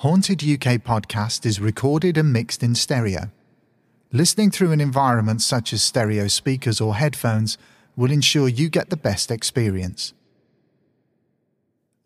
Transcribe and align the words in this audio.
Haunted 0.00 0.42
UK 0.42 0.76
podcast 0.82 1.46
is 1.46 1.58
recorded 1.58 2.18
and 2.18 2.30
mixed 2.30 2.62
in 2.62 2.74
stereo. 2.74 3.30
Listening 4.12 4.50
through 4.50 4.72
an 4.72 4.80
environment 4.82 5.40
such 5.40 5.72
as 5.72 5.82
stereo 5.82 6.28
speakers 6.28 6.82
or 6.82 6.96
headphones 6.96 7.56
will 7.96 8.10
ensure 8.10 8.46
you 8.46 8.68
get 8.68 8.90
the 8.90 8.96
best 8.98 9.30
experience. 9.30 10.12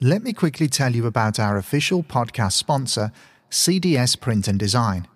Let 0.01 0.23
me 0.23 0.33
quickly 0.33 0.69
tell 0.69 0.95
you 0.95 1.05
about 1.05 1.41
our 1.41 1.57
official 1.57 2.05
podcast 2.05 2.53
sponsor, 2.53 3.11
CDS 3.51 4.21
Print 4.21 4.47
and 4.47 4.57
Design. 4.57 5.09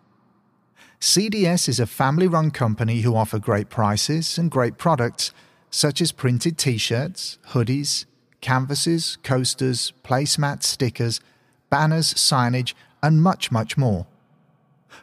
CDS 1.01 1.69
is 1.69 1.79
a 1.79 1.87
family 1.87 2.27
run 2.27 2.51
company 2.51 3.03
who 3.03 3.15
offer 3.15 3.39
great 3.39 3.69
prices 3.69 4.37
and 4.37 4.51
great 4.51 4.79
products 4.79 5.33
such 5.71 6.01
as 6.01 6.11
printed 6.11 6.59
t 6.59 6.77
shirts, 6.77 7.39
hoodies, 7.51 8.07
canvases, 8.41 9.17
coasters, 9.23 9.93
placemats, 10.03 10.65
stickers 10.65 11.21
banners, 11.75 12.15
signage, 12.15 12.73
and 13.03 13.21
much, 13.21 13.51
much 13.51 13.77
more. 13.77 14.07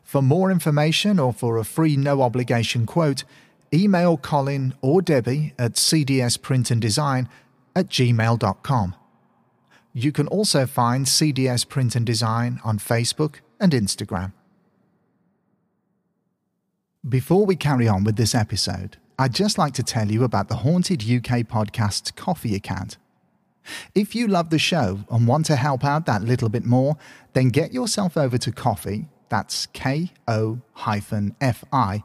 For 0.03 0.21
more 0.21 0.49
information 0.49 1.19
or 1.19 1.33
for 1.33 1.57
a 1.57 1.65
free 1.65 1.97
no 1.97 2.21
obligation 2.21 2.85
quote, 2.85 3.25
email 3.73 4.15
Colin 4.15 4.73
or 4.81 5.01
Debbie 5.01 5.53
at 5.59 5.73
cdsprintanddesign 5.73 7.27
at 7.75 7.89
gmail.com. 7.89 8.95
You 9.91 10.11
can 10.13 10.27
also 10.27 10.65
find 10.65 11.05
CDS 11.05 11.67
Print 11.67 11.97
and 11.97 12.05
Design 12.05 12.61
on 12.63 12.79
Facebook 12.79 13.41
and 13.59 13.73
Instagram. 13.73 14.31
Before 17.07 17.45
we 17.45 17.57
carry 17.57 17.89
on 17.89 18.05
with 18.05 18.15
this 18.15 18.33
episode, 18.33 18.95
I'd 19.19 19.35
just 19.35 19.57
like 19.57 19.73
to 19.73 19.83
tell 19.83 20.09
you 20.09 20.23
about 20.23 20.47
the 20.47 20.61
Haunted 20.63 21.01
UK 21.01 21.39
Podcast's 21.55 22.11
Ko-fi 22.11 22.55
account. 22.55 22.97
If 23.93 24.15
you 24.15 24.27
love 24.27 24.49
the 24.49 24.59
show 24.59 25.01
and 25.09 25.27
want 25.27 25.45
to 25.47 25.55
help 25.55 25.83
out 25.83 26.05
that 26.05 26.23
little 26.23 26.49
bit 26.49 26.65
more, 26.65 26.97
then 27.33 27.49
get 27.49 27.73
yourself 27.73 28.17
over 28.17 28.37
to 28.37 28.51
Ko-fi, 28.51 29.07
that's 29.29 29.67
K 29.67 30.11
O 30.27 30.61
hyphen 30.73 31.35
F 31.39 31.63
I, 31.71 32.03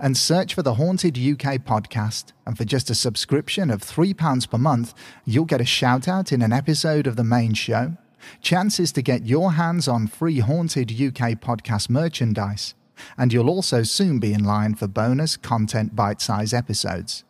and 0.00 0.16
search 0.16 0.54
for 0.54 0.62
the 0.62 0.74
Haunted 0.74 1.16
UK 1.16 1.58
podcast. 1.58 2.32
And 2.44 2.56
for 2.56 2.64
just 2.64 2.90
a 2.90 2.94
subscription 2.94 3.70
of 3.70 3.82
£3 3.82 4.50
per 4.50 4.58
month, 4.58 4.94
you'll 5.24 5.44
get 5.44 5.60
a 5.60 5.66
shout 5.66 6.08
out 6.08 6.32
in 6.32 6.42
an 6.42 6.52
episode 6.52 7.06
of 7.06 7.16
the 7.16 7.24
main 7.24 7.54
show, 7.54 7.96
chances 8.40 8.90
to 8.92 9.02
get 9.02 9.26
your 9.26 9.52
hands 9.52 9.86
on 9.86 10.06
free 10.06 10.40
Haunted 10.40 10.90
UK 10.90 11.38
podcast 11.40 11.88
merchandise, 11.88 12.74
and 13.16 13.32
you'll 13.32 13.50
also 13.50 13.82
soon 13.82 14.18
be 14.18 14.32
in 14.32 14.44
line 14.44 14.74
for 14.74 14.88
bonus 14.88 15.36
content 15.36 15.94
bite 15.94 16.20
size 16.20 16.52
episodes. 16.52 17.25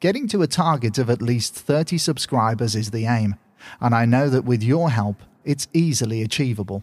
Getting 0.00 0.28
to 0.28 0.42
a 0.42 0.46
target 0.46 0.98
of 0.98 1.10
at 1.10 1.22
least 1.22 1.54
30 1.54 1.98
subscribers 1.98 2.74
is 2.74 2.90
the 2.90 3.06
aim, 3.06 3.36
and 3.80 3.94
I 3.94 4.04
know 4.04 4.28
that 4.28 4.44
with 4.44 4.62
your 4.62 4.90
help, 4.90 5.22
it's 5.44 5.68
easily 5.72 6.22
achievable. 6.22 6.82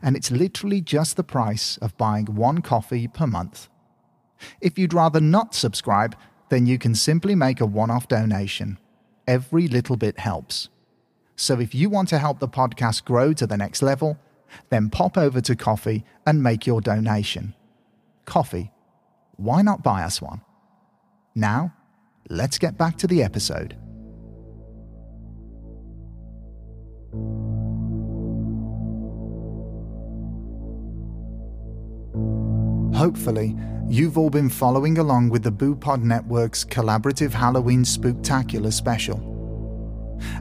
And 0.00 0.16
it's 0.16 0.30
literally 0.30 0.80
just 0.80 1.16
the 1.16 1.24
price 1.24 1.76
of 1.78 1.96
buying 1.96 2.26
one 2.26 2.62
coffee 2.62 3.08
per 3.08 3.26
month. 3.26 3.68
If 4.60 4.78
you'd 4.78 4.94
rather 4.94 5.20
not 5.20 5.54
subscribe, 5.54 6.16
then 6.48 6.66
you 6.66 6.78
can 6.78 6.94
simply 6.94 7.34
make 7.34 7.60
a 7.60 7.66
one 7.66 7.90
off 7.90 8.08
donation. 8.08 8.78
Every 9.26 9.68
little 9.68 9.96
bit 9.96 10.18
helps. 10.18 10.68
So 11.36 11.58
if 11.58 11.74
you 11.74 11.88
want 11.88 12.08
to 12.10 12.18
help 12.18 12.38
the 12.38 12.48
podcast 12.48 13.04
grow 13.04 13.32
to 13.32 13.46
the 13.46 13.56
next 13.56 13.82
level, 13.82 14.18
then 14.68 14.90
pop 14.90 15.16
over 15.16 15.40
to 15.40 15.56
Ko-fi 15.56 16.04
and 16.26 16.42
make 16.42 16.66
your 16.66 16.80
donation. 16.80 17.54
Coffee. 18.26 18.70
Why 19.36 19.62
not 19.62 19.82
buy 19.82 20.02
us 20.02 20.20
one? 20.20 20.42
Now, 21.34 21.72
let's 22.28 22.58
get 22.58 22.76
back 22.76 22.96
to 22.98 23.06
the 23.06 23.22
episode. 23.22 23.76
Hopefully, 32.94 33.56
you've 33.88 34.16
all 34.16 34.30
been 34.30 34.48
following 34.48 34.98
along 34.98 35.30
with 35.30 35.42
the 35.42 35.50
BooPod 35.50 36.02
Network's 36.02 36.64
collaborative 36.64 37.32
Halloween 37.32 37.82
Spooktacular 37.82 38.72
special. 38.72 39.28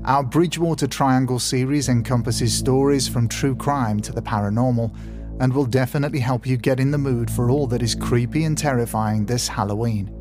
Our 0.06 0.24
Bridgewater 0.24 0.88
Triangle 0.88 1.40
series 1.40 1.90
encompasses 1.90 2.54
stories 2.54 3.08
from 3.08 3.28
true 3.28 3.56
crime 3.56 4.00
to 4.02 4.12
the 4.12 4.22
paranormal 4.22 4.96
and 5.40 5.52
will 5.52 5.66
definitely 5.66 6.20
help 6.20 6.46
you 6.46 6.56
get 6.56 6.80
in 6.80 6.92
the 6.92 7.00
mood 7.00 7.32
for 7.32 7.50
all 7.50 7.66
that 7.68 7.82
is 7.82 7.96
creepy 7.96 8.44
and 8.44 8.56
terrifying 8.56 9.26
this 9.26 9.48
Halloween. 9.48 10.21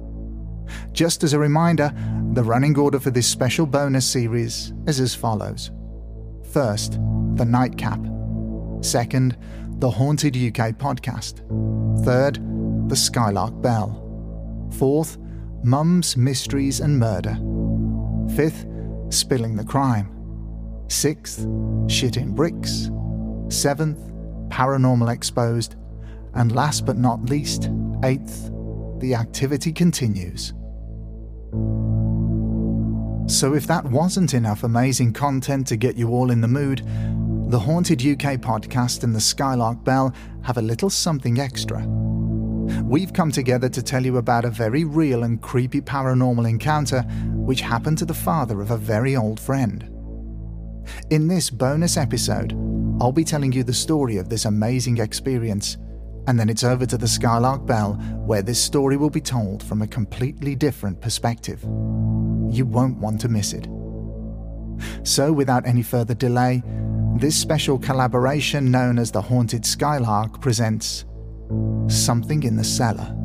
Just 0.92 1.22
as 1.22 1.32
a 1.32 1.38
reminder, 1.38 1.92
the 2.32 2.42
running 2.42 2.78
order 2.78 3.00
for 3.00 3.10
this 3.10 3.26
special 3.26 3.66
bonus 3.66 4.06
series 4.06 4.72
is 4.86 5.00
as 5.00 5.14
follows 5.14 5.70
First, 6.52 6.92
the 7.36 7.44
Nightcap. 7.44 8.00
Second, 8.82 9.36
the 9.78 9.90
Haunted 9.90 10.36
UK 10.36 10.72
podcast. 10.72 11.38
Third, 12.04 12.40
the 12.88 12.96
Skylark 12.96 13.60
Bell. 13.62 13.96
Fourth, 14.78 15.18
Mums, 15.62 16.16
Mysteries 16.16 16.80
and 16.80 16.98
Murder. 16.98 17.36
Fifth, 18.34 18.66
Spilling 19.10 19.56
the 19.56 19.64
Crime. 19.64 20.10
Sixth, 20.88 21.46
Shittin 21.86 22.34
Bricks. 22.34 22.90
Seventh, 23.48 23.98
Paranormal 24.48 25.12
Exposed. 25.12 25.76
And 26.34 26.52
last 26.52 26.84
but 26.84 26.96
not 26.96 27.28
least, 27.30 27.70
eighth, 28.04 28.50
the 28.98 29.14
activity 29.14 29.72
continues. 29.72 30.52
So, 33.30 33.54
if 33.54 33.66
that 33.68 33.84
wasn't 33.84 34.34
enough 34.34 34.64
amazing 34.64 35.12
content 35.12 35.66
to 35.68 35.76
get 35.76 35.96
you 35.96 36.08
all 36.08 36.30
in 36.30 36.40
the 36.40 36.48
mood, 36.48 36.82
the 37.50 37.58
Haunted 37.58 38.00
UK 38.00 38.38
podcast 38.38 39.04
and 39.04 39.14
the 39.14 39.20
Skylark 39.20 39.84
Bell 39.84 40.14
have 40.42 40.58
a 40.58 40.62
little 40.62 40.90
something 40.90 41.38
extra. 41.38 41.86
We've 42.82 43.12
come 43.12 43.32
together 43.32 43.68
to 43.68 43.82
tell 43.82 44.04
you 44.04 44.16
about 44.16 44.44
a 44.44 44.50
very 44.50 44.84
real 44.84 45.24
and 45.24 45.40
creepy 45.40 45.80
paranormal 45.80 46.48
encounter 46.48 47.02
which 47.34 47.60
happened 47.60 47.98
to 47.98 48.04
the 48.04 48.14
father 48.14 48.60
of 48.60 48.70
a 48.70 48.76
very 48.76 49.16
old 49.16 49.40
friend. 49.40 49.88
In 51.10 51.28
this 51.28 51.50
bonus 51.50 51.96
episode, 51.96 52.52
I'll 53.00 53.12
be 53.12 53.24
telling 53.24 53.52
you 53.52 53.64
the 53.64 53.72
story 53.72 54.16
of 54.16 54.28
this 54.28 54.44
amazing 54.44 54.98
experience 54.98 55.76
and 56.26 56.38
then 56.38 56.48
it's 56.48 56.64
over 56.64 56.86
to 56.86 56.96
the 56.96 57.08
Skylark 57.08 57.66
Bell, 57.66 57.94
where 58.26 58.42
this 58.42 58.62
story 58.62 58.96
will 58.96 59.10
be 59.10 59.20
told 59.20 59.62
from 59.62 59.82
a 59.82 59.86
completely 59.86 60.54
different 60.54 61.00
perspective. 61.00 61.62
You 61.62 62.66
won't 62.66 62.98
want 62.98 63.20
to 63.22 63.28
miss 63.28 63.52
it. 63.52 63.68
So, 65.02 65.32
without 65.32 65.66
any 65.66 65.82
further 65.82 66.14
delay, 66.14 66.62
this 67.16 67.36
special 67.36 67.78
collaboration 67.78 68.70
known 68.70 68.98
as 68.98 69.10
the 69.10 69.20
Haunted 69.20 69.66
Skylark 69.66 70.40
presents 70.40 71.04
Something 71.88 72.44
in 72.44 72.56
the 72.56 72.64
Cellar. 72.64 73.19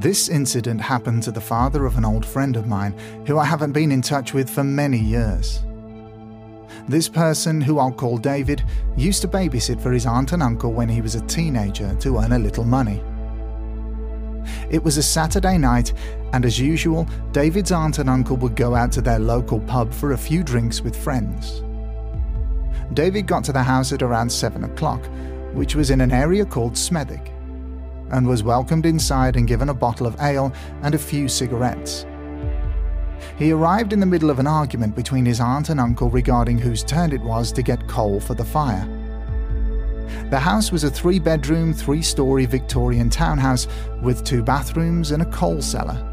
This 0.00 0.28
incident 0.28 0.80
happened 0.80 1.22
to 1.22 1.30
the 1.30 1.40
father 1.40 1.86
of 1.86 1.96
an 1.96 2.04
old 2.04 2.26
friend 2.26 2.56
of 2.56 2.66
mine 2.66 2.98
who 3.26 3.38
I 3.38 3.44
haven't 3.44 3.72
been 3.72 3.92
in 3.92 4.02
touch 4.02 4.34
with 4.34 4.50
for 4.50 4.64
many 4.64 4.98
years. 4.98 5.62
This 6.88 7.08
person, 7.08 7.60
who 7.60 7.78
I'll 7.78 7.92
call 7.92 8.18
David, 8.18 8.64
used 8.96 9.22
to 9.22 9.28
babysit 9.28 9.80
for 9.80 9.92
his 9.92 10.04
aunt 10.04 10.32
and 10.32 10.42
uncle 10.42 10.72
when 10.72 10.88
he 10.88 11.00
was 11.00 11.14
a 11.14 11.26
teenager 11.26 11.94
to 12.00 12.18
earn 12.18 12.32
a 12.32 12.38
little 12.38 12.64
money. 12.64 13.02
It 14.68 14.82
was 14.82 14.96
a 14.98 15.02
Saturday 15.02 15.56
night, 15.56 15.92
and 16.32 16.44
as 16.44 16.60
usual, 16.60 17.08
David's 17.32 17.72
aunt 17.72 17.98
and 17.98 18.10
uncle 18.10 18.36
would 18.38 18.56
go 18.56 18.74
out 18.74 18.92
to 18.92 19.00
their 19.00 19.20
local 19.20 19.60
pub 19.60 19.94
for 19.94 20.12
a 20.12 20.18
few 20.18 20.42
drinks 20.42 20.82
with 20.82 20.96
friends. 21.02 21.62
David 22.92 23.26
got 23.26 23.44
to 23.44 23.52
the 23.52 23.62
house 23.62 23.92
at 23.92 24.02
around 24.02 24.30
7 24.30 24.64
o'clock, 24.64 25.02
which 25.54 25.74
was 25.74 25.90
in 25.90 26.00
an 26.00 26.12
area 26.12 26.44
called 26.44 26.74
Smethwick, 26.74 27.30
and 28.10 28.26
was 28.26 28.42
welcomed 28.42 28.86
inside 28.86 29.36
and 29.36 29.48
given 29.48 29.68
a 29.68 29.74
bottle 29.74 30.06
of 30.06 30.20
ale 30.20 30.52
and 30.82 30.94
a 30.94 30.98
few 30.98 31.28
cigarettes. 31.28 32.06
He 33.36 33.52
arrived 33.52 33.92
in 33.92 34.00
the 34.00 34.06
middle 34.06 34.30
of 34.30 34.38
an 34.38 34.46
argument 34.46 34.94
between 34.94 35.24
his 35.24 35.40
aunt 35.40 35.68
and 35.68 35.80
uncle 35.80 36.10
regarding 36.10 36.58
whose 36.58 36.84
turn 36.84 37.12
it 37.12 37.22
was 37.22 37.52
to 37.52 37.62
get 37.62 37.88
coal 37.88 38.20
for 38.20 38.34
the 38.34 38.44
fire. 38.44 38.86
The 40.30 40.38
house 40.38 40.70
was 40.70 40.84
a 40.84 40.90
three 40.90 41.18
bedroom, 41.18 41.72
three 41.72 42.02
story 42.02 42.46
Victorian 42.46 43.10
townhouse 43.10 43.66
with 44.02 44.24
two 44.24 44.42
bathrooms 44.42 45.10
and 45.10 45.22
a 45.22 45.30
coal 45.30 45.62
cellar. 45.62 46.10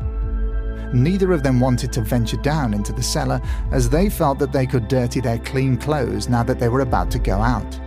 Neither 0.94 1.32
of 1.32 1.44
them 1.44 1.60
wanted 1.60 1.94
to 1.94 2.02
venture 2.02 2.38
down 2.38 2.74
into 2.74 2.92
the 2.92 3.04
cellar 3.04 3.42
as 3.72 3.90
they 3.90 4.10
felt 4.10 4.40
that 4.40 4.52
they 4.52 4.66
could 4.66 4.88
dirty 4.88 5.22
their 5.22 5.40
clean 5.40 5.78
clothes 5.78 6.28
now 6.28 6.44
that 6.44 6.60
they 6.60 6.70
were 6.70 6.82
about 6.82 7.10
to 7.12 7.20
go 7.20 7.36
out. 7.36 7.80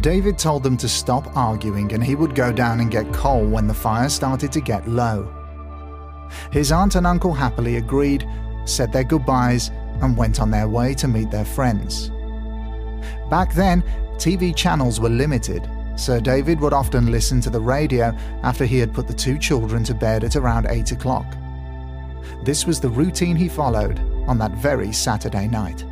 David 0.00 0.38
told 0.38 0.62
them 0.62 0.76
to 0.76 0.88
stop 0.88 1.36
arguing 1.36 1.92
and 1.92 2.04
he 2.04 2.14
would 2.14 2.34
go 2.34 2.52
down 2.52 2.80
and 2.80 2.90
get 2.90 3.12
coal 3.12 3.46
when 3.46 3.66
the 3.66 3.74
fire 3.74 4.08
started 4.08 4.52
to 4.52 4.60
get 4.60 4.88
low. 4.88 5.28
His 6.52 6.70
aunt 6.72 6.94
and 6.94 7.06
uncle 7.06 7.34
happily 7.34 7.76
agreed, 7.76 8.28
said 8.64 8.92
their 8.92 9.04
goodbyes, 9.04 9.70
and 10.02 10.16
went 10.16 10.40
on 10.40 10.50
their 10.50 10.68
way 10.68 10.94
to 10.94 11.08
meet 11.08 11.30
their 11.30 11.44
friends. 11.44 12.10
Back 13.30 13.54
then, 13.54 13.82
TV 14.16 14.54
channels 14.54 15.00
were 15.00 15.08
limited, 15.08 15.68
so 15.96 16.20
David 16.20 16.60
would 16.60 16.72
often 16.72 17.10
listen 17.10 17.40
to 17.40 17.50
the 17.50 17.60
radio 17.60 18.16
after 18.42 18.64
he 18.64 18.78
had 18.78 18.94
put 18.94 19.08
the 19.08 19.14
two 19.14 19.38
children 19.38 19.82
to 19.84 19.94
bed 19.94 20.22
at 20.22 20.36
around 20.36 20.66
8 20.68 20.92
o'clock. 20.92 21.26
This 22.44 22.66
was 22.66 22.78
the 22.78 22.88
routine 22.88 23.36
he 23.36 23.48
followed 23.48 23.98
on 24.28 24.38
that 24.38 24.52
very 24.52 24.92
Saturday 24.92 25.48
night. 25.48 25.84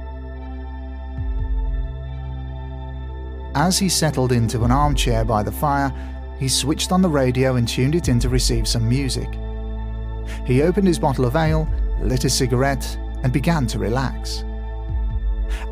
As 3.56 3.78
he 3.78 3.88
settled 3.88 4.32
into 4.32 4.64
an 4.64 4.70
armchair 4.70 5.24
by 5.24 5.42
the 5.42 5.50
fire, 5.50 5.90
he 6.38 6.46
switched 6.46 6.92
on 6.92 7.00
the 7.00 7.08
radio 7.08 7.56
and 7.56 7.66
tuned 7.66 7.94
it 7.94 8.10
in 8.10 8.18
to 8.18 8.28
receive 8.28 8.68
some 8.68 8.86
music. 8.86 9.30
He 10.44 10.60
opened 10.60 10.86
his 10.86 10.98
bottle 10.98 11.24
of 11.24 11.36
ale, 11.36 11.66
lit 12.02 12.24
a 12.24 12.30
cigarette, 12.30 12.98
and 13.22 13.32
began 13.32 13.66
to 13.68 13.78
relax. 13.78 14.44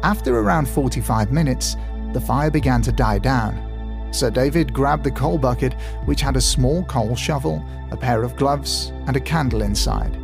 After 0.02 0.38
around 0.38 0.66
45 0.66 1.30
minutes, 1.30 1.76
the 2.14 2.22
fire 2.22 2.50
began 2.50 2.80
to 2.80 2.90
die 2.90 3.18
down, 3.18 4.08
so 4.12 4.30
David 4.30 4.72
grabbed 4.72 5.04
the 5.04 5.10
coal 5.10 5.36
bucket, 5.36 5.74
which 6.06 6.22
had 6.22 6.36
a 6.36 6.40
small 6.40 6.84
coal 6.84 7.14
shovel, 7.14 7.62
a 7.90 7.96
pair 7.98 8.22
of 8.22 8.34
gloves, 8.36 8.94
and 9.06 9.14
a 9.14 9.20
candle 9.20 9.60
inside. 9.60 10.18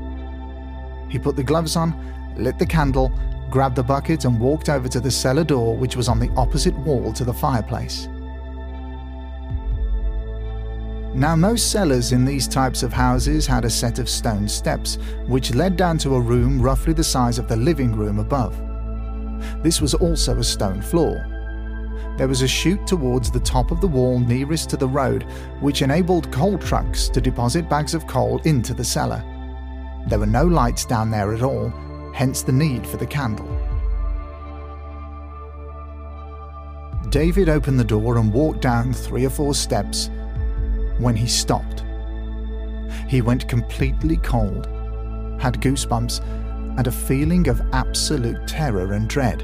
He 1.11 1.19
put 1.19 1.37
the 1.37 1.43
gloves 1.43 1.77
on, 1.77 1.93
lit 2.39 2.59
the 2.59 2.65
candle, 2.65 3.13
grabbed 3.51 3.77
the 3.77 3.83
bucket, 3.83 4.25
and 4.25 4.39
walked 4.39 4.69
over 4.69 4.89
to 4.89 5.01
the 5.01 5.11
cellar 5.11 5.45
door, 5.45 5.77
which 5.77 5.97
was 5.97 6.09
on 6.09 6.19
the 6.19 6.31
opposite 6.37 6.77
wall 6.79 7.13
to 7.13 7.25
the 7.25 7.35
fireplace. 7.35 8.09
Now, 11.13 11.35
most 11.35 11.73
cellars 11.73 12.13
in 12.13 12.25
these 12.25 12.47
types 12.47 12.85
of 12.85 12.93
houses 12.93 13.45
had 13.45 13.65
a 13.65 13.71
set 13.71 13.99
of 13.99 14.09
stone 14.09 14.47
steps, 14.47 14.97
which 15.27 15.55
led 15.55 15.77
down 15.77 15.99
to 15.99 16.15
a 16.15 16.21
room 16.21 16.63
roughly 16.63 16.93
the 16.93 17.03
size 17.03 17.39
of 17.39 17.49
the 17.49 17.57
living 17.57 17.97
room 17.97 18.21
above. 18.21 18.57
This 19.63 19.81
was 19.81 19.95
also 19.95 20.39
a 20.39 20.45
stone 20.45 20.81
floor. 20.81 21.27
There 22.17 22.29
was 22.29 22.43
a 22.43 22.49
chute 22.49 22.87
towards 22.87 23.31
the 23.31 23.41
top 23.41 23.73
of 23.73 23.81
the 23.81 23.89
wall 23.89 24.21
nearest 24.21 24.71
to 24.71 24.77
the 24.77 24.87
road, 24.87 25.25
which 25.61 25.83
enabled 25.83 26.31
coal 26.31 26.59
trucks 26.59 27.09
to 27.09 27.21
deposit 27.21 27.69
bags 27.69 27.95
of 27.95 28.07
coal 28.07 28.41
into 28.45 28.73
the 28.73 28.85
cellar. 28.85 29.25
There 30.07 30.19
were 30.19 30.27
no 30.27 30.45
lights 30.45 30.85
down 30.85 31.11
there 31.11 31.35
at 31.35 31.43
all, 31.43 31.73
hence 32.13 32.43
the 32.43 32.53
need 32.53 32.87
for 32.87 32.97
the 32.97 33.07
candle. 33.07 33.49
David 37.11 37.49
opened 37.49 37.79
the 37.79 37.85
door 37.85 38.19
and 38.19 38.33
walked 38.33 38.61
down 38.61 38.93
three 38.93 39.25
or 39.25 39.31
four 39.31 39.55
steps 39.55 40.11
when 40.99 41.17
he 41.17 41.27
stopped. 41.27 41.85
He 43.09 43.21
went 43.21 43.49
completely 43.49 44.17
cold, 44.19 44.67
had 45.41 45.61
goosebumps, 45.61 46.21
and 46.79 46.87
a 46.87 46.93
feeling 46.93 47.49
of 47.49 47.61
absolute 47.73 48.47
terror 48.47 48.93
and 48.93 49.09
dread. 49.09 49.41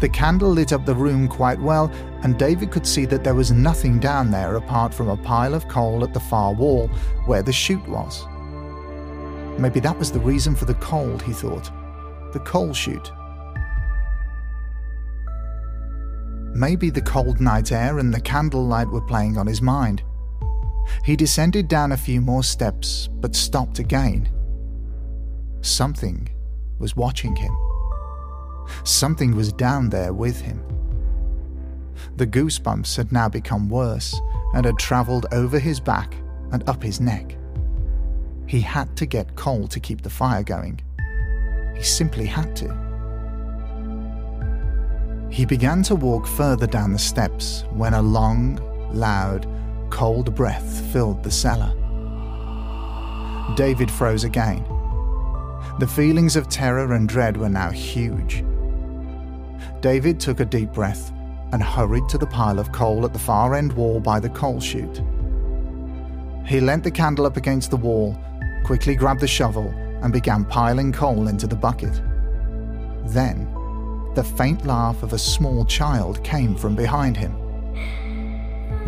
The 0.00 0.08
candle 0.08 0.50
lit 0.50 0.72
up 0.72 0.86
the 0.86 0.94
room 0.94 1.26
quite 1.26 1.60
well, 1.60 1.90
and 2.22 2.38
David 2.38 2.70
could 2.70 2.86
see 2.86 3.06
that 3.06 3.24
there 3.24 3.34
was 3.34 3.50
nothing 3.50 3.98
down 3.98 4.30
there 4.30 4.56
apart 4.56 4.94
from 4.94 5.08
a 5.08 5.16
pile 5.16 5.54
of 5.54 5.68
coal 5.68 6.04
at 6.04 6.14
the 6.14 6.20
far 6.20 6.52
wall 6.52 6.88
where 7.26 7.42
the 7.42 7.52
chute 7.52 7.86
was. 7.88 8.24
Maybe 9.60 9.78
that 9.80 9.98
was 9.98 10.10
the 10.10 10.18
reason 10.20 10.54
for 10.54 10.64
the 10.64 10.74
cold, 10.74 11.20
he 11.20 11.34
thought. 11.34 11.70
The 12.32 12.40
coal 12.40 12.72
chute. 12.72 13.12
Maybe 16.54 16.88
the 16.88 17.02
cold 17.02 17.40
night 17.40 17.70
air 17.70 17.98
and 17.98 18.12
the 18.12 18.22
candlelight 18.22 18.88
were 18.88 19.02
playing 19.02 19.36
on 19.36 19.46
his 19.46 19.60
mind. 19.60 20.02
He 21.04 21.14
descended 21.14 21.68
down 21.68 21.92
a 21.92 21.96
few 21.96 22.22
more 22.22 22.42
steps, 22.42 23.08
but 23.20 23.36
stopped 23.36 23.78
again. 23.78 24.30
Something 25.60 26.30
was 26.78 26.96
watching 26.96 27.36
him. 27.36 27.54
Something 28.84 29.36
was 29.36 29.52
down 29.52 29.90
there 29.90 30.14
with 30.14 30.40
him. 30.40 30.64
The 32.16 32.26
goosebumps 32.26 32.96
had 32.96 33.12
now 33.12 33.28
become 33.28 33.68
worse 33.68 34.18
and 34.54 34.64
had 34.64 34.78
travelled 34.78 35.26
over 35.32 35.58
his 35.58 35.80
back 35.80 36.14
and 36.50 36.66
up 36.66 36.82
his 36.82 36.98
neck. 36.98 37.36
He 38.50 38.60
had 38.62 38.96
to 38.96 39.06
get 39.06 39.36
coal 39.36 39.68
to 39.68 39.78
keep 39.78 40.02
the 40.02 40.10
fire 40.10 40.42
going. 40.42 40.80
He 41.76 41.84
simply 41.84 42.26
had 42.26 42.56
to. 42.56 42.66
He 45.30 45.46
began 45.46 45.84
to 45.84 45.94
walk 45.94 46.26
further 46.26 46.66
down 46.66 46.92
the 46.92 46.98
steps 46.98 47.62
when 47.70 47.94
a 47.94 48.02
long, 48.02 48.58
loud, 48.92 49.46
cold 49.90 50.34
breath 50.34 50.84
filled 50.92 51.22
the 51.22 51.30
cellar. 51.30 51.72
David 53.54 53.88
froze 53.88 54.24
again. 54.24 54.64
The 55.78 55.86
feelings 55.86 56.34
of 56.34 56.48
terror 56.48 56.94
and 56.94 57.08
dread 57.08 57.36
were 57.36 57.48
now 57.48 57.70
huge. 57.70 58.44
David 59.80 60.18
took 60.18 60.40
a 60.40 60.44
deep 60.44 60.72
breath 60.72 61.12
and 61.52 61.62
hurried 61.62 62.08
to 62.08 62.18
the 62.18 62.26
pile 62.26 62.58
of 62.58 62.72
coal 62.72 63.04
at 63.04 63.12
the 63.12 63.18
far 63.20 63.54
end 63.54 63.72
wall 63.74 64.00
by 64.00 64.18
the 64.18 64.30
coal 64.30 64.58
chute. 64.58 65.00
He 66.50 66.58
leant 66.58 66.82
the 66.82 66.90
candle 66.90 67.26
up 67.26 67.36
against 67.36 67.70
the 67.70 67.76
wall, 67.76 68.18
quickly 68.64 68.96
grabbed 68.96 69.20
the 69.20 69.28
shovel, 69.28 69.68
and 70.02 70.12
began 70.12 70.44
piling 70.44 70.90
coal 70.92 71.28
into 71.28 71.46
the 71.46 71.54
bucket. 71.54 72.02
Then, 73.06 73.46
the 74.16 74.24
faint 74.24 74.66
laugh 74.66 75.04
of 75.04 75.12
a 75.12 75.18
small 75.18 75.64
child 75.64 76.24
came 76.24 76.56
from 76.56 76.74
behind 76.74 77.16
him. 77.16 77.36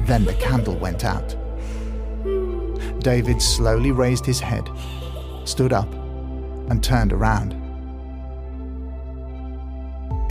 Then 0.07 0.25
the 0.25 0.35
candle 0.41 0.75
went 0.75 1.05
out. 1.05 1.37
David 2.99 3.41
slowly 3.41 3.93
raised 3.93 4.27
his 4.27 4.41
head, 4.41 4.69
stood 5.45 5.73
up, 5.73 5.93
and 6.69 6.83
turned 6.83 7.13
around. 7.13 7.53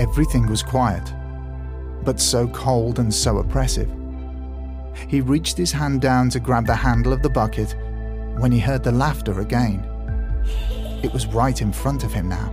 Everything 0.02 0.48
was 0.48 0.64
quiet, 0.64 1.14
but 2.04 2.20
so 2.20 2.50
cold 2.50 3.00
and 3.00 3.14
so 3.14 3.38
oppressive. 3.38 4.01
He 5.08 5.22
reached 5.22 5.58
his 5.58 5.72
hand 5.72 6.02
down 6.02 6.30
to 6.30 6.40
grab 6.40 6.66
the 6.66 6.76
handle 6.76 7.14
of 7.14 7.22
the 7.22 7.30
bucket 7.30 7.76
when 8.38 8.52
he 8.52 8.60
heard 8.60 8.84
the 8.84 8.92
laughter 8.92 9.40
again. 9.40 9.86
It 11.04 11.12
was 11.14 11.28
right 11.28 11.62
in 11.62 11.72
front 11.72 12.04
of 12.04 12.14
him 12.14 12.30
now. 12.30 12.52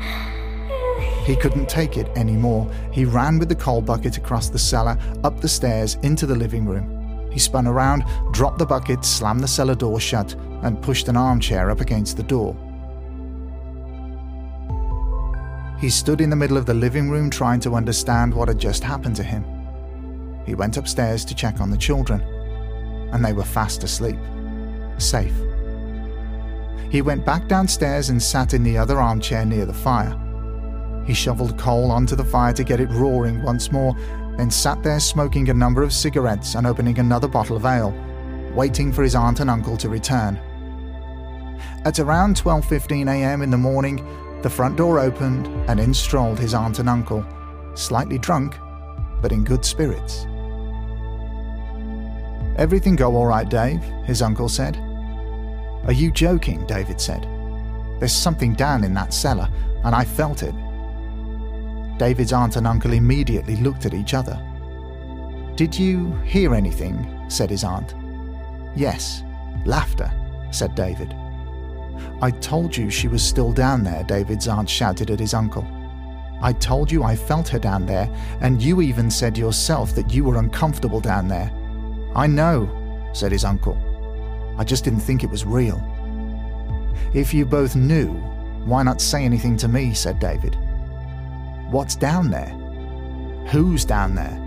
He 1.24 1.36
couldn't 1.36 1.68
take 1.68 1.96
it 1.96 2.08
anymore. 2.16 2.70
He 2.90 3.04
ran 3.04 3.38
with 3.38 3.48
the 3.48 3.54
coal 3.54 3.82
bucket 3.82 4.16
across 4.16 4.48
the 4.48 4.58
cellar, 4.58 4.98
up 5.24 5.40
the 5.40 5.48
stairs, 5.48 5.96
into 6.02 6.26
the 6.26 6.34
living 6.34 6.64
room. 6.64 7.30
He 7.30 7.38
spun 7.38 7.66
around, 7.66 8.04
dropped 8.32 8.58
the 8.58 8.66
bucket, 8.66 9.04
slammed 9.04 9.40
the 9.40 9.48
cellar 9.48 9.74
door 9.74 10.00
shut, 10.00 10.34
and 10.62 10.82
pushed 10.82 11.08
an 11.08 11.16
armchair 11.16 11.70
up 11.70 11.80
against 11.80 12.16
the 12.16 12.22
door. 12.22 12.56
He 15.78 15.90
stood 15.90 16.20
in 16.20 16.30
the 16.30 16.36
middle 16.36 16.56
of 16.56 16.66
the 16.66 16.74
living 16.74 17.08
room 17.08 17.30
trying 17.30 17.60
to 17.60 17.74
understand 17.74 18.34
what 18.34 18.48
had 18.48 18.58
just 18.58 18.82
happened 18.82 19.14
to 19.16 19.22
him. 19.22 19.44
He 20.48 20.54
went 20.54 20.78
upstairs 20.78 21.26
to 21.26 21.34
check 21.34 21.60
on 21.60 21.70
the 21.70 21.76
children, 21.76 22.22
and 23.12 23.22
they 23.22 23.34
were 23.34 23.44
fast 23.44 23.84
asleep, 23.84 24.18
safe. 24.96 25.34
He 26.90 27.02
went 27.02 27.26
back 27.26 27.48
downstairs 27.48 28.08
and 28.08 28.22
sat 28.22 28.54
in 28.54 28.62
the 28.62 28.78
other 28.78 28.98
armchair 28.98 29.44
near 29.44 29.66
the 29.66 29.74
fire. 29.74 30.18
He 31.04 31.12
shoveled 31.12 31.58
coal 31.58 31.90
onto 31.90 32.16
the 32.16 32.24
fire 32.24 32.54
to 32.54 32.64
get 32.64 32.80
it 32.80 32.90
roaring 32.90 33.42
once 33.42 33.70
more 33.70 33.94
then 34.38 34.50
sat 34.50 34.82
there 34.84 35.00
smoking 35.00 35.50
a 35.50 35.54
number 35.54 35.82
of 35.82 35.92
cigarettes 35.92 36.54
and 36.54 36.66
opening 36.66 36.98
another 36.98 37.28
bottle 37.28 37.56
of 37.56 37.66
ale, 37.66 37.92
waiting 38.54 38.90
for 38.90 39.02
his 39.02 39.16
aunt 39.16 39.40
and 39.40 39.50
uncle 39.50 39.76
to 39.76 39.88
return. 39.90 40.36
At 41.84 41.98
around 41.98 42.36
12:15 42.36 43.08
a.m. 43.08 43.42
in 43.42 43.50
the 43.50 43.58
morning, 43.58 43.96
the 44.42 44.48
front 44.48 44.76
door 44.76 44.98
opened 45.00 45.48
and 45.68 45.78
in 45.78 45.92
strolled 45.92 46.38
his 46.38 46.54
aunt 46.54 46.78
and 46.78 46.88
uncle, 46.88 47.26
slightly 47.74 48.16
drunk, 48.16 48.56
but 49.20 49.32
in 49.32 49.44
good 49.44 49.64
spirits. 49.64 50.26
Everything 52.58 52.96
go 52.96 53.14
all 53.14 53.26
right, 53.26 53.48
Dave? 53.48 53.82
his 54.04 54.20
uncle 54.20 54.48
said. 54.48 54.76
Are 55.84 55.92
you 55.92 56.10
joking? 56.10 56.66
David 56.66 57.00
said. 57.00 57.22
There's 58.00 58.12
something 58.12 58.52
down 58.52 58.82
in 58.82 58.92
that 58.94 59.14
cellar, 59.14 59.48
and 59.84 59.94
I 59.94 60.04
felt 60.04 60.42
it. 60.42 60.54
David's 61.98 62.32
aunt 62.32 62.56
and 62.56 62.66
uncle 62.66 62.92
immediately 62.92 63.56
looked 63.56 63.86
at 63.86 63.94
each 63.94 64.12
other. 64.12 64.38
Did 65.54 65.78
you 65.78 66.12
hear 66.24 66.54
anything? 66.54 67.14
said 67.28 67.50
his 67.50 67.62
aunt. 67.62 67.94
Yes, 68.74 69.22
laughter, 69.64 70.10
said 70.50 70.74
David. 70.74 71.14
I 72.20 72.30
told 72.30 72.76
you 72.76 72.90
she 72.90 73.06
was 73.08 73.22
still 73.22 73.52
down 73.52 73.84
there, 73.84 74.02
David's 74.02 74.48
aunt 74.48 74.68
shouted 74.68 75.10
at 75.10 75.20
his 75.20 75.34
uncle. 75.34 75.66
I 76.40 76.52
told 76.52 76.90
you 76.90 77.02
I 77.04 77.14
felt 77.14 77.48
her 77.48 77.58
down 77.58 77.86
there, 77.86 78.08
and 78.40 78.62
you 78.62 78.80
even 78.80 79.10
said 79.10 79.38
yourself 79.38 79.94
that 79.94 80.12
you 80.12 80.24
were 80.24 80.38
uncomfortable 80.38 81.00
down 81.00 81.28
there. 81.28 81.52
I 82.14 82.26
know, 82.26 83.10
said 83.12 83.32
his 83.32 83.44
uncle. 83.44 83.76
I 84.58 84.64
just 84.64 84.84
didn't 84.84 85.00
think 85.00 85.22
it 85.22 85.30
was 85.30 85.44
real. 85.44 85.80
If 87.14 87.32
you 87.32 87.46
both 87.46 87.76
knew, 87.76 88.08
why 88.64 88.82
not 88.82 89.00
say 89.00 89.24
anything 89.24 89.56
to 89.58 89.68
me? 89.68 89.94
said 89.94 90.18
David. 90.18 90.56
What's 91.70 91.96
down 91.96 92.30
there? 92.30 92.50
Who's 93.50 93.84
down 93.84 94.14
there? 94.14 94.44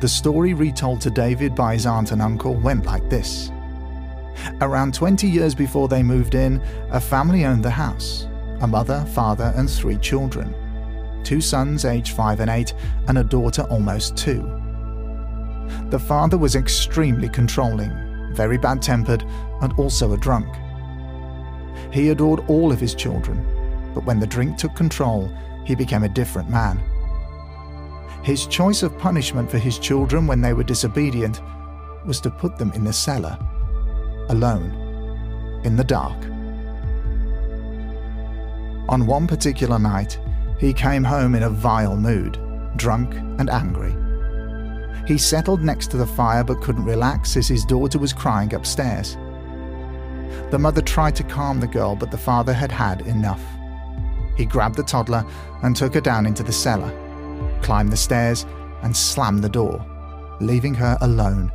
The 0.00 0.08
story 0.08 0.54
retold 0.54 1.00
to 1.02 1.10
David 1.10 1.54
by 1.54 1.74
his 1.74 1.86
aunt 1.86 2.10
and 2.10 2.20
uncle 2.20 2.54
went 2.54 2.86
like 2.86 3.08
this. 3.08 3.52
Around 4.60 4.94
20 4.94 5.28
years 5.28 5.54
before 5.54 5.88
they 5.88 6.02
moved 6.02 6.34
in, 6.34 6.60
a 6.90 7.00
family 7.00 7.44
owned 7.44 7.64
the 7.64 7.70
house 7.70 8.26
a 8.60 8.66
mother, 8.66 9.04
father, 9.12 9.52
and 9.56 9.68
three 9.68 9.98
children 9.98 10.54
two 11.24 11.40
sons 11.40 11.84
aged 11.84 12.14
5 12.16 12.40
and 12.40 12.50
8, 12.50 12.74
and 13.08 13.18
a 13.18 13.24
daughter 13.24 13.62
almost 13.62 14.16
2. 14.16 14.62
The 15.90 15.98
father 15.98 16.38
was 16.38 16.56
extremely 16.56 17.28
controlling, 17.28 17.92
very 18.34 18.58
bad 18.58 18.82
tempered, 18.82 19.24
and 19.60 19.72
also 19.74 20.12
a 20.12 20.18
drunk. 20.18 20.48
He 21.92 22.08
adored 22.08 22.44
all 22.48 22.72
of 22.72 22.80
his 22.80 22.94
children, 22.94 23.44
but 23.94 24.04
when 24.04 24.18
the 24.18 24.26
drink 24.26 24.56
took 24.56 24.74
control, 24.74 25.30
he 25.64 25.74
became 25.74 26.04
a 26.04 26.08
different 26.08 26.48
man. 26.48 26.82
His 28.22 28.46
choice 28.46 28.82
of 28.82 28.98
punishment 28.98 29.50
for 29.50 29.58
his 29.58 29.78
children 29.78 30.26
when 30.26 30.40
they 30.40 30.52
were 30.52 30.62
disobedient 30.62 31.40
was 32.06 32.20
to 32.20 32.30
put 32.30 32.56
them 32.56 32.72
in 32.72 32.84
the 32.84 32.92
cellar, 32.92 33.38
alone, 34.28 35.60
in 35.64 35.76
the 35.76 35.84
dark. 35.84 36.16
On 38.88 39.06
one 39.06 39.26
particular 39.26 39.78
night, 39.78 40.18
he 40.62 40.72
came 40.72 41.04
home 41.04 41.34
in 41.34 41.42
a 41.42 41.50
vile 41.50 41.98
mood, 41.98 42.40
drunk 42.76 43.14
and 43.38 43.50
angry. 43.50 43.94
He 45.06 45.18
settled 45.18 45.60
next 45.60 45.90
to 45.90 45.98
the 45.98 46.06
fire 46.06 46.42
but 46.42 46.62
couldn't 46.62 46.86
relax 46.86 47.36
as 47.36 47.48
his 47.48 47.66
daughter 47.66 47.98
was 47.98 48.14
crying 48.14 48.54
upstairs. 48.54 49.18
The 50.50 50.58
mother 50.58 50.80
tried 50.80 51.16
to 51.16 51.24
calm 51.24 51.60
the 51.60 51.66
girl, 51.66 51.94
but 51.94 52.10
the 52.10 52.16
father 52.16 52.54
had 52.54 52.72
had 52.72 53.02
enough. 53.02 53.44
He 54.38 54.46
grabbed 54.46 54.76
the 54.76 54.82
toddler 54.82 55.26
and 55.62 55.76
took 55.76 55.92
her 55.92 56.00
down 56.00 56.24
into 56.24 56.42
the 56.42 56.52
cellar 56.52 56.90
climbed 57.62 57.90
the 57.90 57.96
stairs, 57.96 58.44
and 58.82 58.96
slammed 58.96 59.42
the 59.42 59.48
door, 59.48 59.84
leaving 60.40 60.74
her 60.74 60.98
alone, 61.00 61.50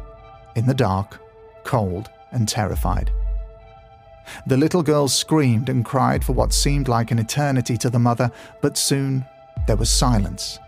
in 0.55 0.65
the 0.65 0.73
dark, 0.73 1.19
cold, 1.63 2.09
and 2.31 2.47
terrified. 2.47 3.11
The 4.46 4.58
little 4.58 4.84
girl 4.84 5.08
screamed 5.08 5.70
and 5.70 5.84
cried 5.84 6.24
for 6.24 6.34
what 6.34 6.53
seemed 6.53 6.88
like 6.88 7.12
an 7.12 7.20
eternity 7.20 7.77
to 7.77 7.89
the 7.89 8.00
mother, 8.00 8.32
but 8.62 8.77
soon 8.77 9.25
there 9.65 9.75
was 9.75 9.89
silence. 9.89 10.60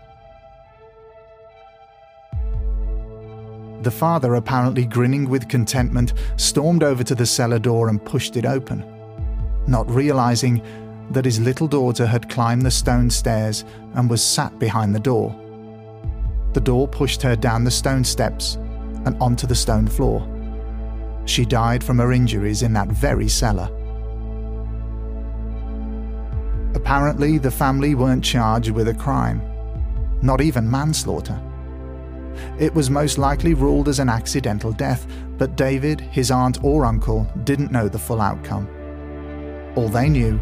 The 3.82 3.90
father, 3.90 4.34
apparently 4.34 4.84
grinning 4.84 5.28
with 5.28 5.48
contentment, 5.48 6.12
stormed 6.36 6.82
over 6.82 7.02
to 7.02 7.14
the 7.14 7.24
cellar 7.24 7.58
door 7.58 7.88
and 7.88 8.04
pushed 8.04 8.36
it 8.36 8.44
open, 8.44 8.84
not 9.66 9.90
realizing 9.90 10.62
that 11.12 11.24
his 11.24 11.40
little 11.40 11.66
daughter 11.66 12.06
had 12.06 12.28
climbed 12.28 12.62
the 12.62 12.70
stone 12.70 13.08
stairs 13.08 13.64
and 13.94 14.10
was 14.10 14.22
sat 14.22 14.58
behind 14.58 14.94
the 14.94 15.00
door. 15.00 15.34
The 16.52 16.60
door 16.60 16.86
pushed 16.88 17.22
her 17.22 17.36
down 17.36 17.64
the 17.64 17.70
stone 17.70 18.04
steps 18.04 18.56
and 19.06 19.16
onto 19.20 19.46
the 19.46 19.54
stone 19.54 19.86
floor. 19.86 20.26
She 21.24 21.44
died 21.44 21.84
from 21.84 21.98
her 21.98 22.12
injuries 22.12 22.62
in 22.62 22.72
that 22.74 22.88
very 22.88 23.28
cellar. 23.28 23.68
Apparently, 26.74 27.38
the 27.38 27.50
family 27.50 27.94
weren't 27.94 28.24
charged 28.24 28.70
with 28.70 28.88
a 28.88 28.94
crime, 28.94 29.42
not 30.22 30.40
even 30.40 30.70
manslaughter. 30.70 31.40
It 32.58 32.74
was 32.74 32.90
most 32.90 33.18
likely 33.18 33.54
ruled 33.54 33.88
as 33.88 33.98
an 33.98 34.08
accidental 34.08 34.72
death, 34.72 35.06
but 35.36 35.56
David, 35.56 36.00
his 36.00 36.30
aunt, 36.30 36.62
or 36.62 36.84
uncle 36.84 37.28
didn't 37.44 37.72
know 37.72 37.88
the 37.88 37.98
full 37.98 38.20
outcome. 38.20 38.68
All 39.76 39.88
they 39.88 40.08
knew 40.08 40.40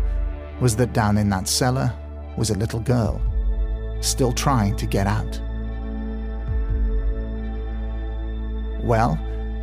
was 0.61 0.77
that 0.77 0.93
down 0.93 1.19
in 1.19 1.29
that 1.31 1.49
cellar 1.49 1.93
was 2.37 2.51
a 2.51 2.59
little 2.59 2.81
girl, 2.81 3.21
still 4.01 4.33
trying 4.33 4.77
to 4.77 4.87
get 4.87 5.07
out. 5.07 5.41
Well, 8.83 9.19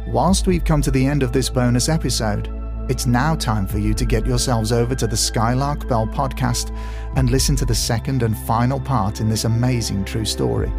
whilst 0.07 0.47
we've 0.47 0.63
come 0.63 0.81
to 0.81 0.91
the 0.91 1.05
end 1.05 1.24
of 1.24 1.31
this 1.31 1.50
bonus 1.50 1.89
episode, 1.89 2.51
it's 2.89 3.07
now 3.07 3.35
time 3.35 3.65
for 3.65 3.79
you 3.79 3.93
to 3.95 4.05
get 4.05 4.27
yourselves 4.27 4.71
over 4.71 4.93
to 4.93 5.07
the 5.07 5.17
Skylark 5.17 5.88
Bell 5.88 6.05
podcast 6.05 6.75
and 7.15 7.31
listen 7.31 7.55
to 7.55 7.65
the 7.65 7.74
second 7.74 8.21
and 8.21 8.38
final 8.38 8.79
part 8.79 9.21
in 9.21 9.29
this 9.29 9.45
amazing 9.45 10.05
true 10.05 10.25
story. 10.25 10.71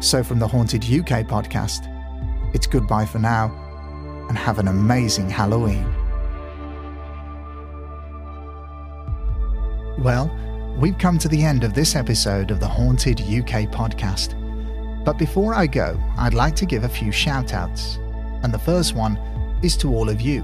So, 0.00 0.22
from 0.22 0.38
the 0.38 0.46
Haunted 0.46 0.84
UK 0.84 1.26
podcast, 1.26 1.86
it's 2.54 2.66
goodbye 2.66 3.06
for 3.06 3.18
now 3.18 3.46
and 4.28 4.36
have 4.36 4.58
an 4.58 4.68
amazing 4.68 5.30
Halloween. 5.30 5.86
Well, 10.02 10.30
we've 10.78 10.98
come 10.98 11.18
to 11.18 11.28
the 11.28 11.42
end 11.42 11.64
of 11.64 11.72
this 11.72 11.96
episode 11.96 12.50
of 12.50 12.60
the 12.60 12.68
Haunted 12.68 13.20
UK 13.22 13.70
podcast. 13.70 14.34
But 15.04 15.16
before 15.16 15.54
I 15.54 15.66
go, 15.66 15.98
I'd 16.18 16.34
like 16.34 16.54
to 16.56 16.66
give 16.66 16.84
a 16.84 16.88
few 16.88 17.10
shout 17.10 17.54
outs. 17.54 17.98
And 18.42 18.52
the 18.52 18.58
first 18.58 18.94
one 18.94 19.16
is 19.62 19.76
to 19.78 19.94
all 19.94 20.08
of 20.08 20.20
you, 20.20 20.42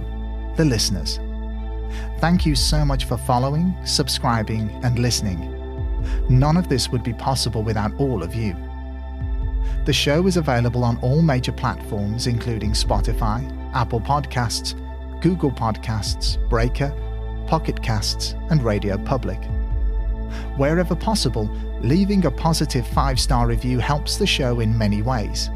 the 0.57 0.65
listeners. 0.65 1.21
Thank 2.19 2.47
you 2.47 2.55
so 2.55 2.85
much 2.85 3.05
for 3.05 3.17
following, 3.17 3.75
subscribing, 3.85 4.71
and 4.83 4.99
listening. 4.99 5.51
None 6.29 6.57
of 6.57 6.69
this 6.69 6.89
would 6.89 7.03
be 7.03 7.13
possible 7.13 7.63
without 7.63 7.93
all 7.99 8.23
of 8.23 8.35
you. 8.35 8.57
The 9.85 9.93
show 9.93 10.27
is 10.27 10.37
available 10.37 10.83
on 10.85 10.97
all 10.99 11.23
major 11.23 11.53
platforms, 11.53 12.27
including 12.27 12.73
Spotify, 12.73 13.45
Apple 13.75 14.01
Podcasts, 14.01 14.75
Google 15.21 15.51
Podcasts, 15.51 16.39
Breaker, 16.49 16.93
Pocket 17.47 17.83
Casts, 17.83 18.35
and 18.51 18.63
Radio 18.63 18.97
Public. 18.99 19.43
Wherever 20.57 20.95
possible, 20.95 21.49
leaving 21.81 22.25
a 22.25 22.31
positive 22.31 22.87
five 22.89 23.21
star 23.21 23.47
review 23.47 23.79
helps 23.79 24.17
the 24.17 24.27
show 24.27 24.61
in 24.61 24.77
many 24.77 25.03
ways. 25.03 25.51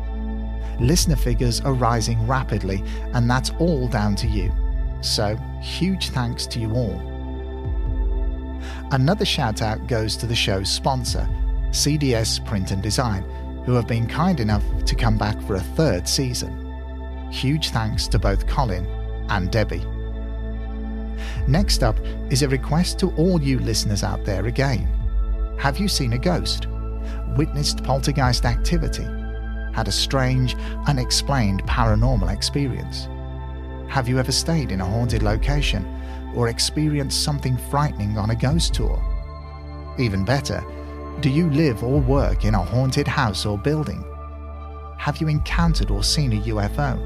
Listener 0.81 1.17
figures 1.17 1.61
are 1.61 1.73
rising 1.73 2.25
rapidly, 2.27 2.83
and 3.15 3.29
that's 3.29 3.51
all 3.59 3.89
down 3.89 4.15
to 4.17 4.27
you. 4.27 4.53
So, 5.01 5.37
huge 5.61 6.11
thanks 6.11 6.47
to 6.47 6.61
you 6.61 6.73
all. 6.73 7.19
Another 8.93 9.25
shout 9.25 9.63
out 9.63 9.87
goes 9.87 10.17
to 10.17 10.27
the 10.27 10.35
show's 10.35 10.71
sponsor, 10.71 11.29
CDS 11.71 12.45
Print 12.47 12.71
and 12.71 12.83
Design, 12.83 13.23
who 13.65 13.75
have 13.75 13.87
been 13.87 14.07
kind 14.07 14.41
enough 14.41 14.65
to 14.85 14.95
come 14.95 15.19
back 15.19 15.41
for 15.43 15.57
a 15.57 15.61
third 15.61 16.09
season. 16.09 16.65
Huge 17.31 17.71
thanks 17.71 18.09
to 18.09 18.19
both 18.19 18.47
Colin 18.47 18.87
and 19.29 19.51
Debbie. 19.51 19.85
Next 21.47 21.83
up 21.83 21.99
is 22.31 22.43
a 22.43 22.49
request 22.49 22.99
to 23.01 23.11
all 23.17 23.43
you 23.43 23.59
listeners 23.59 24.03
out 24.03 24.25
there 24.25 24.47
again. 24.47 24.89
Have 25.59 25.79
you 25.79 25.89
seen 25.89 26.13
a 26.13 26.19
ghost? 26.19 26.67
Witnessed 27.37 27.83
poltergeist 27.85 28.45
activity? 28.45 29.07
Had 29.79 29.87
a 29.87 29.93
strange, 29.93 30.57
unexplained 30.89 31.63
paranormal 31.63 32.35
experience? 32.35 33.09
Have 33.89 34.09
you 34.09 34.19
ever 34.19 34.33
stayed 34.33 34.73
in 34.73 34.81
a 34.81 34.85
haunted 34.85 35.23
location 35.23 35.87
or 36.35 36.49
experienced 36.49 37.23
something 37.23 37.57
frightening 37.57 38.19
on 38.19 38.31
a 38.31 38.35
ghost 38.35 38.75
tour? 38.75 39.01
Even 39.97 40.25
better, 40.25 40.65
do 41.21 41.31
you 41.31 41.49
live 41.51 41.85
or 41.85 42.01
work 42.01 42.45
in 42.45 42.57
a 42.57 42.61
haunted 42.61 43.07
house 43.07 43.47
or 43.47 43.57
building? 43.57 44.03
Have 44.99 45.19
you 45.19 45.29
encountered 45.29 45.93
or 45.93 46.03
seen 46.03 46.33
a 46.33 46.41
UFO? 46.47 46.99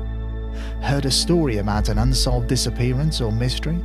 Heard 0.83 1.05
a 1.05 1.11
story 1.11 1.59
about 1.59 1.91
an 1.91 1.99
unsolved 1.99 2.49
disappearance 2.49 3.21
or 3.21 3.33
mystery? 3.33 3.85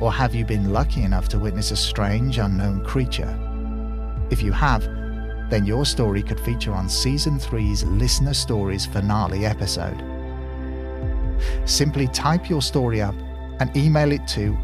Or 0.00 0.12
have 0.12 0.36
you 0.36 0.44
been 0.44 0.72
lucky 0.72 1.02
enough 1.02 1.26
to 1.30 1.38
witness 1.40 1.72
a 1.72 1.76
strange, 1.76 2.38
unknown 2.38 2.84
creature? 2.84 3.36
If 4.30 4.40
you 4.40 4.52
have, 4.52 4.99
then 5.50 5.66
your 5.66 5.84
story 5.84 6.22
could 6.22 6.40
feature 6.40 6.72
on 6.72 6.88
Season 6.88 7.38
3's 7.38 7.84
Listener 7.84 8.34
Stories 8.34 8.86
finale 8.86 9.44
episode. 9.44 10.02
Simply 11.64 12.06
type 12.08 12.48
your 12.48 12.62
story 12.62 13.02
up 13.02 13.14
and 13.58 13.76
email 13.76 14.12
it 14.12 14.26
to 14.28 14.56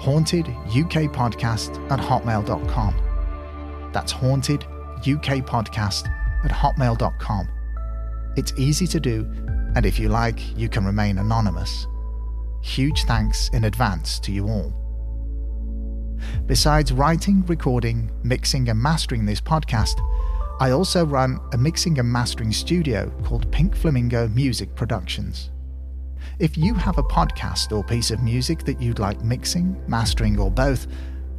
hauntedukpodcast 0.00 1.90
at 1.90 2.00
hotmail.com. 2.00 3.90
That's 3.92 4.12
hauntedukpodcast 4.12 6.08
at 6.44 6.50
hotmail.com. 6.50 7.48
It's 8.36 8.52
easy 8.56 8.86
to 8.88 8.98
do, 9.00 9.30
and 9.76 9.86
if 9.86 9.98
you 9.98 10.08
like, 10.08 10.56
you 10.58 10.68
can 10.68 10.84
remain 10.84 11.18
anonymous. 11.18 11.86
Huge 12.62 13.04
thanks 13.04 13.50
in 13.50 13.64
advance 13.64 14.18
to 14.20 14.32
you 14.32 14.48
all. 14.48 14.72
Besides 16.46 16.92
writing, 16.92 17.44
recording, 17.46 18.10
mixing, 18.22 18.68
and 18.68 18.80
mastering 18.80 19.26
this 19.26 19.40
podcast, 19.40 20.00
I 20.60 20.70
also 20.70 21.04
run 21.04 21.40
a 21.52 21.58
mixing 21.58 21.98
and 21.98 22.08
mastering 22.10 22.52
studio 22.52 23.12
called 23.24 23.50
Pink 23.50 23.74
Flamingo 23.74 24.28
Music 24.28 24.72
Productions. 24.76 25.50
If 26.38 26.56
you 26.56 26.74
have 26.74 26.96
a 26.98 27.02
podcast 27.02 27.76
or 27.76 27.82
piece 27.82 28.12
of 28.12 28.22
music 28.22 28.62
that 28.64 28.80
you'd 28.80 29.00
like 29.00 29.24
mixing, 29.24 29.76
mastering, 29.88 30.38
or 30.38 30.50
both, 30.50 30.86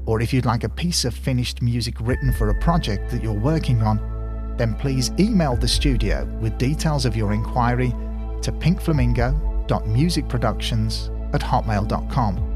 or 0.05 0.21
if 0.21 0.31
you'd 0.33 0.45
like 0.45 0.63
a 0.63 0.69
piece 0.69 1.05
of 1.05 1.13
finished 1.13 1.61
music 1.61 1.95
written 2.01 2.33
for 2.33 2.49
a 2.49 2.59
project 2.59 3.11
that 3.11 3.23
you're 3.23 3.31
working 3.33 3.81
on, 3.81 3.99
then 4.57 4.73
please 4.75 5.11
email 5.19 5.55
the 5.55 5.67
studio 5.67 6.25
with 6.41 6.57
details 6.57 7.05
of 7.05 7.15
your 7.15 7.31
inquiry 7.33 7.91
to 8.41 8.51
pinkflamingo.musicproductions 8.51 11.33
at 11.33 11.41
hotmail.com. 11.41 12.51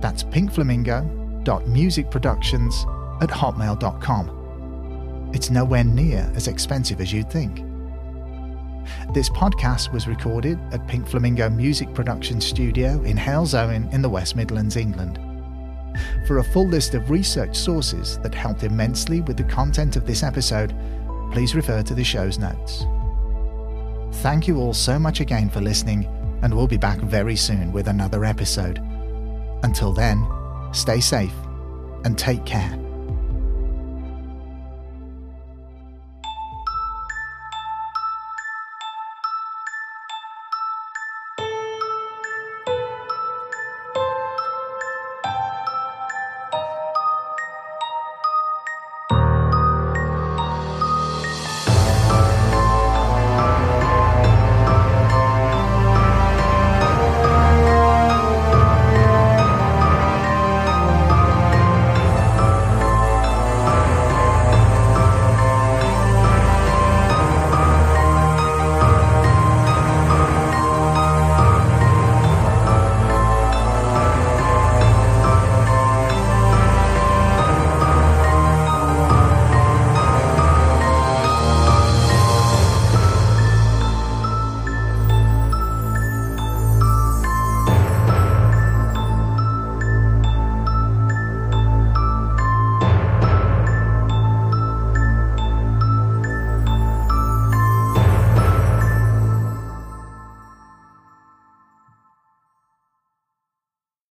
That's 0.00 0.24
pinkflamingo.musicproductions 0.24 3.22
at 3.22 3.28
hotmail.com. 3.28 4.37
It's 5.32 5.50
nowhere 5.50 5.84
near 5.84 6.30
as 6.34 6.48
expensive 6.48 7.00
as 7.00 7.12
you'd 7.12 7.30
think. 7.30 7.64
This 9.12 9.28
podcast 9.30 9.92
was 9.92 10.08
recorded 10.08 10.58
at 10.72 10.86
Pink 10.86 11.06
Flamingo 11.06 11.48
Music 11.50 11.92
Production 11.94 12.40
Studio 12.40 13.02
in 13.02 13.16
Halesowen 13.16 13.92
in 13.92 14.02
the 14.02 14.08
West 14.08 14.36
Midlands, 14.36 14.76
England. 14.76 15.18
For 16.26 16.38
a 16.38 16.44
full 16.44 16.66
list 16.66 16.94
of 16.94 17.10
research 17.10 17.56
sources 17.56 18.18
that 18.20 18.34
helped 18.34 18.62
immensely 18.62 19.20
with 19.20 19.36
the 19.36 19.44
content 19.44 19.96
of 19.96 20.06
this 20.06 20.22
episode, 20.22 20.74
please 21.32 21.54
refer 21.54 21.82
to 21.82 21.94
the 21.94 22.04
show's 22.04 22.38
notes. 22.38 22.84
Thank 24.22 24.48
you 24.48 24.58
all 24.58 24.74
so 24.74 24.98
much 24.98 25.20
again 25.20 25.50
for 25.50 25.60
listening, 25.60 26.06
and 26.42 26.54
we'll 26.54 26.66
be 26.66 26.76
back 26.76 26.98
very 26.98 27.36
soon 27.36 27.72
with 27.72 27.88
another 27.88 28.24
episode. 28.24 28.78
Until 29.62 29.92
then, 29.92 30.26
stay 30.72 31.00
safe 31.00 31.34
and 32.04 32.16
take 32.16 32.44
care. 32.46 32.87